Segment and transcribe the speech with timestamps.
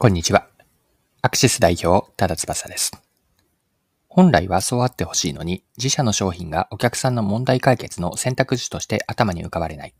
[0.00, 0.46] こんにちは。
[1.22, 2.92] アクシス代表、ただ翼です。
[4.06, 9.94] 本来はそうあってほしいのに、自社の商品がお客さんの問題解決の選択肢として頭に浮かばれない。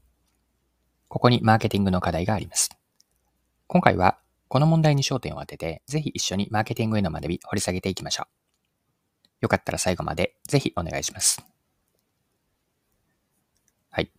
[1.08, 2.70] ここにマーケティングの課題があります。
[3.66, 8.28] 今回は、この問題に焦点を当てて、ぜひ一緒にマーケティングへの学び、掘り下げていきましょう。
[9.40, 11.44] よかったら最後まで、ぜひお願いします。
[13.90, 14.12] はい。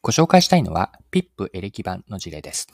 [0.00, 2.68] ご紹介したいのは、PIP エレキ版の事例です。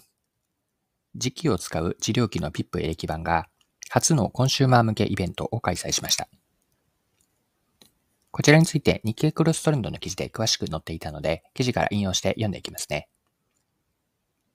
[1.19, 3.49] 磁気を使う治療器の PIP エレキ版が
[3.91, 6.29] 初のコンシューマー向けイベントを開催しました。
[8.31, 13.09] こちらについて日経クロストレンドの記事で詳しく載っていたので、記事から引用して読んでいきますね。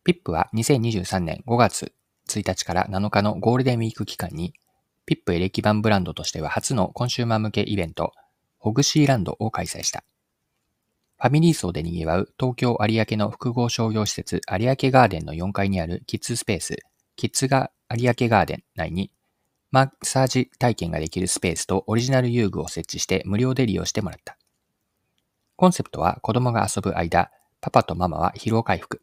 [0.05, 1.93] PIP は2023年5月
[2.27, 4.53] 1日から7日のゴールデンウィーク期間に、
[5.07, 8.13] PIP エレキ版ブランドとしては初のコンシューマー向けイベント、
[8.59, 10.03] ホグシーランドを開催した。
[11.21, 16.77] ファミリー層で賑わう東京有明の複合商業施設有明ガーデンの4階にあるキッズスペース、
[17.15, 19.11] キッズが有明ガーデン内に
[19.69, 24.35] マッサージ体験ができるスペースとオリジナル遊具を設置して無料で利用してもらった。
[25.57, 27.29] コンセプトは子供が遊ぶ間、
[27.61, 28.99] パパとママは疲労回復。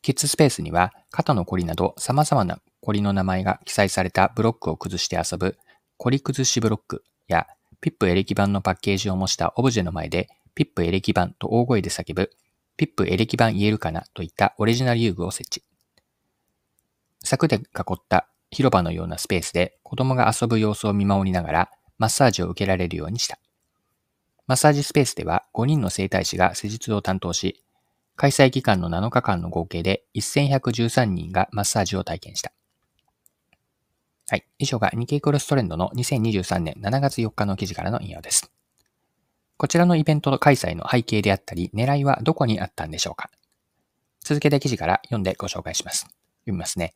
[0.00, 5.58] キッズスペースには肩のこりなど様々なこりの名前が記載されたブロックを崩して遊ぶ
[5.98, 7.46] こり崩しブロックや
[7.84, 12.30] ピップエレキ板のパッケージを模したオブジェの前で、ピップエレキ板と大声で叫ぶ、
[12.78, 15.62] ピップエレキ板言えるかなといったオリジナル遊具を設置。
[17.22, 17.60] 柵で囲
[17.92, 23.38] った広場のようなスペースで子供が遊ぶ様子を見守りながらマッサージを受けられるようにした。
[24.46, 27.62] マッサージスペースでは5人の整体師が施術を担当し、
[28.16, 32.54] 開催期間の7日間の合計で1113人がマッサージを体験した。
[34.28, 34.46] はい。
[34.58, 38.50] 以上が日経クロストレンドの2023年7月4日の記事からの引用です。
[39.56, 43.30] こちらのイベント開催の背景であったり、狙いはどこにあったんでしょうか
[44.24, 46.06] 続けて記事から読んでご紹介します。
[46.44, 46.94] 読みますね。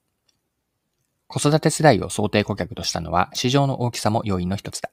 [1.27, 4.91] 子育て世代を想定顧客としたのは市場の大きさも要因の一つだ。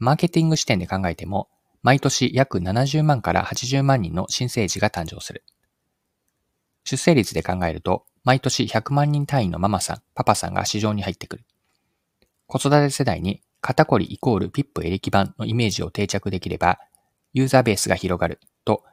[0.00, 1.48] マーケティング視点で考えても、
[1.82, 5.44] 毎年約70万から80万人の新生児が誕生する。
[6.84, 11.44] 出生率で考えると、毎年100万人単位のママさん、パパさんが市場に入ってくる。
[12.46, 16.78] 子育て世代に肩こりイコールピップエレキ版のイメージを定着できれば、
[17.32, 18.84] ユーザーベースが広がると、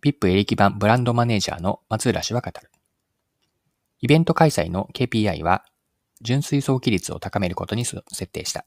[0.00, 2.70] ピップエレキ版ブランドマネージャーの松浦氏は語る。
[4.00, 5.64] イベント開催の KPI は、
[6.20, 8.66] 純水槽比率を高めることに設定した。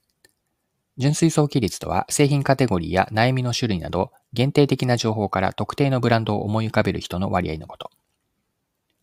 [0.97, 7.91] 純水槽比率とは製品カテゴリーや悩みの種類など限定的な情報から特定のブランドを思い浮かべる人の割合のこと。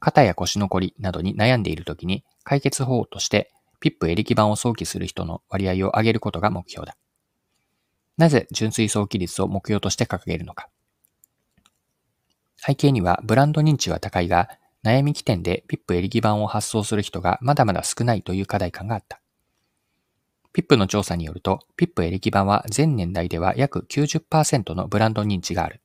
[0.00, 3.50] 肩や腰のこりなどに悩んでいるときに解決方法として
[3.80, 6.96] ピップエレキバンを想起する人の割合を上げることが目標だ。
[8.16, 10.68] なぜ純粋想起率を目標として掲げるのか。
[12.56, 14.48] 背景にはブランド認知は高いが、
[14.84, 19.20] 悩み起点でピップエレキバンを発想する人がまだまだ少ないという課題感があった。
[20.52, 25.80] ピップの調査によると、ピップエレキバンは全年代では約90%のブランド認知がある。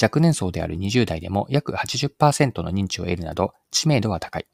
[0.00, 4.46] 若年層である20代でも約80%の認知を得るなど知名度は高い。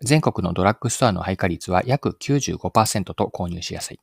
[0.00, 4.00] 全国のドラッグストアの配下率は約95%と購入しやすい。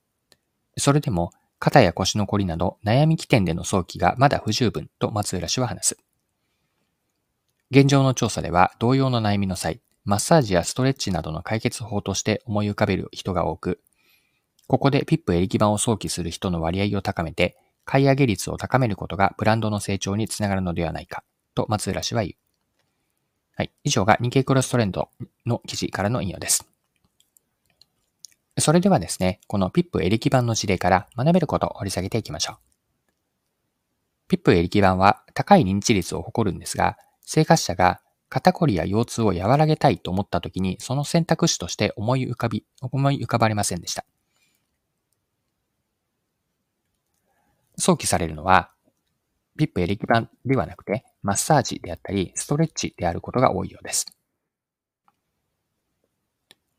[0.78, 5.98] それでも肩や腰のこりなど悩み起点での早期がまだ不十分と松浦氏は話す。
[7.72, 13.82] 現状の調査では同様の悩みの際、マッサージやストレッチなどの解決法として思い浮かべる人が多く、
[14.68, 17.58] ここでピップエレキ板を早期する人の割合を高めて
[17.90, 21.24] 買い上げ率を高めることがブランドの成長につながるのではないか、
[21.56, 22.34] と松浦氏は言う。
[23.56, 23.72] はい。
[23.84, 25.10] 以上が日経クロストレンド
[25.48, 26.70] の記事からの引用です。
[28.60, 32.60] それではですね、この PIP エレキ板の事例から学べることを掘り下げていきましょ
[34.30, 34.36] う。
[34.36, 44.06] PIP エレキ板は高い認知率を誇るんですが、生活者が肩こりや腰痛を和らげたいと思った時に、その選択肢として思い浮かび、思い浮かばれませんでした。
[47.80, 48.72] 想起されるのは、
[49.58, 54.06] ピップエレキ板ではなくて、マッサージであったり、ストレッチであることが多いようです。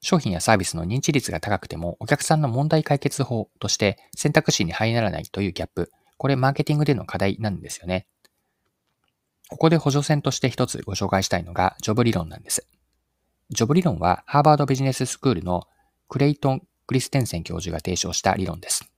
[0.02, 8.06] 商品やサービスの認知率が高くても、お客さんの問題解決法として選択肢に入らないというギャップ、これマーケティングでの課題なんですよね。
[9.50, 12.66] ここで補助線として一つご紹介したいのが、ジョブ理論なんです。
[13.50, 15.66] ジョブ理論は、ハーバードビジネススクールの
[16.08, 18.89] クレイトン・クリステンセン教授が提唱した理論です。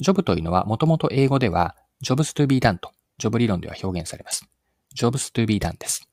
[0.00, 4.46] ジョブというのはもともと英語では jobs to be done とジョブ理論では表現されます。
[4.96, 6.08] jobs to be done です。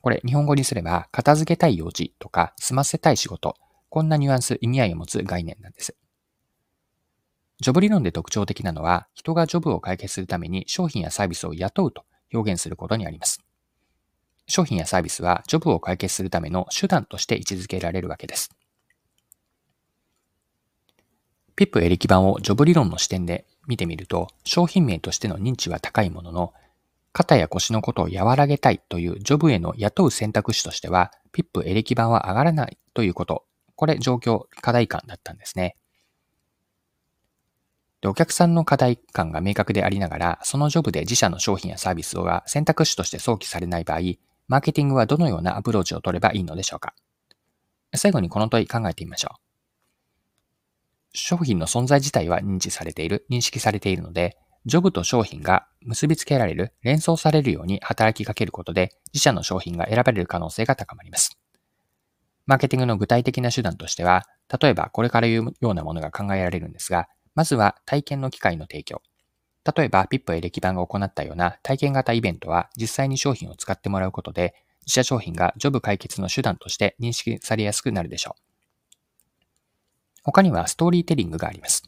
[0.00, 3.54] これ日本語にすれば片付けたい用事とか済ませたい仕事、
[3.88, 5.96] こんなニュアンス、意味合いを持つ概念なんです。
[7.60, 12.04] ジョブ理論で特徴的なのは人がジョブを解決するために商品やサービスを雇うと
[12.34, 13.40] 表現することにあります。
[14.48, 18.50] 商品やサービスはジョブを解決するための手段として位置づけられるわけです。
[21.56, 26.52] ピップエレキ版をジョブ理論の視点で見てみると、商品名としての認知は高いものの、
[27.12, 33.44] 肩や腰のことを和らげたいというジョブへの雇う選択肢としては、ピップエレキ版は上がらないということ。
[33.76, 35.76] これ状況、課題感だったんですね。
[38.00, 44.00] で、お客さんの課題感が明確でありながら、そのジョブで自社の商品やサービスが選択肢として想起されない場合、
[44.48, 46.94] マーケティングはどのようなアプローチを取ればいいのでしょうか
[47.94, 49.41] 最後にこの問い考えてみましょう。
[51.14, 61.36] 商品の存在自体は認知されている、認識されているので、ジョブと商品が結びつけられる、連想されるように働きかけることで、自社の商品が選ばれる可能性が高まります。
[62.46, 64.24] マーケティングの具体的な手段としては、
[64.60, 69.02] 例えばこれから言うようなものが考えられるんですが、まずは体験の機会の提供。
[69.76, 74.54] 例えば、ピップエレキ版が行ったような体験型イベントは、実際に商品を使ってもらうことで、
[74.86, 78.51] 自社商品がジョブ解決の手段として認識されやすくなるでしょう。
[80.22, 81.82] 他にはストーリーテリングがあります。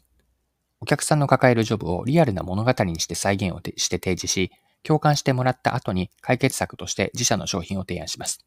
[0.81, 4.51] お客さんの抱えるジョブをリアルな物語にして再現をして提示し、
[4.83, 8.45] 共感してもらった後に解決策として自社の商品を提案します。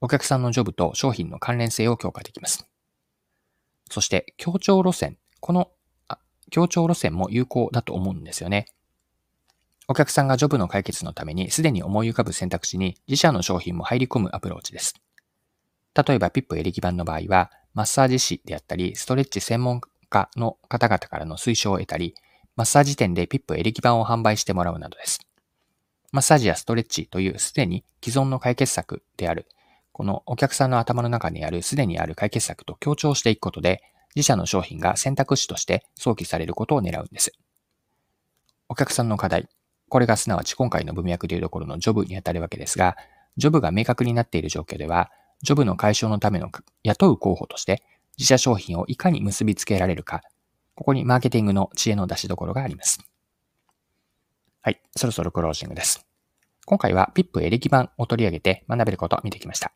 [0.00, 2.66] お客さんのジョブと商品の関連性を強化できます。
[3.90, 5.18] そして、協調路線。
[5.40, 5.72] この
[6.50, 8.66] 協調路線も有効だと思うんですよね。
[9.88, 14.94] お客さんがジョブの解決のためにすでに思い浮かぶ選択肢に自社の商品も入り込むアプローチです。
[16.06, 22.14] 例えば、ピップエレキ版の場合は、マッサージ師であったり、ストレッチ専門家の方々からの推奨を得たり、
[22.56, 25.20] マッサージ店でピップエレキ板を販売してもらうなどです。
[26.12, 29.46] マッサージやストレッチというすでに既存の解決策である、
[29.92, 33.82] このお客さんの頭の中にあるすでにある解決策と強調していくことで、
[34.16, 37.32] 自社の商品が選択肢として想起されることを狙うんです。
[38.68, 39.48] お客さんの課題、
[39.88, 42.96] これがすなわち今回の文脈でいうところのジョブにあたるわけですが、
[43.36, 45.10] ジョブが明確になっている状況では、
[45.42, 46.50] ジョブの解消のための
[46.82, 47.82] 雇う候補として
[48.18, 50.22] 自社商品をいかに結びつけられるか、
[50.74, 53.00] ここにマーケティングの知恵の出しどころがあります。
[54.62, 56.06] はい、そろそろクロージングです。
[56.66, 59.72] 今回は PIP エレキ版を取り上げて学べることを見てきました。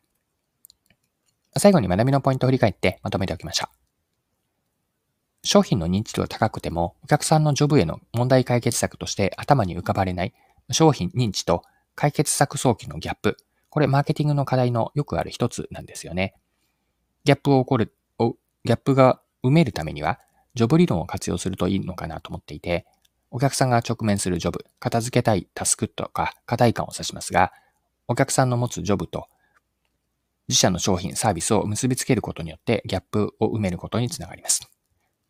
[1.57, 5.47] 最後に学びのポイントを振り返ってまとめておきましょう。
[5.47, 10.33] 商品の認知度が高くても、お客さんのジョブへの問題解決策として頭に浮かばれない
[10.71, 11.63] 商品認知と
[11.95, 13.37] 解決策早期のギャップ、
[13.75, 16.33] これマーケティングの課題のよくある一つなんですよね。
[17.25, 17.93] ギャップを起こる、
[18.63, 20.17] ギャップが埋めるためには、
[20.53, 22.85] ジョブ理論を活用するといいのかなと思っていて、
[23.31, 27.51] お客さんが直面するジョブ、片付けたいタスクとか課題感を指しますが、
[28.07, 29.27] お客さんの持つジョブと
[30.47, 34.61] 自社の商品、サービスを結びつけることによってギャップを埋めることにつながります。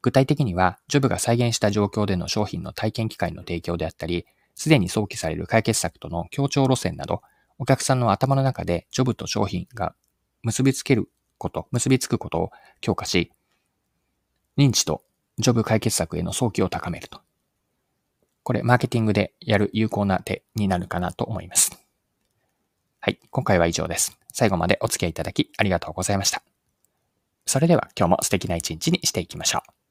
[0.03, 7.23] 具体的には、ジョブが再現した状況での商品の体験機会の提供であったり、すでに想起される解決策との協調路線など、
[7.57, 9.95] お客さんの頭の中でジョブと商品が
[10.43, 13.31] 結びつけること、結びつくことを強化し、
[14.57, 15.03] 認知と
[15.37, 17.21] ジョブ解決策への早期を高めると。
[18.43, 21.71] これ、マーケティングでやる有効な手になるかなと思います。
[22.99, 24.17] はい、今回は以上です。
[24.33, 26.43] 最後までお付き合いいただきありがとうございました。
[27.45, 29.84] それでは今日も素敵な一日にしていきましょう。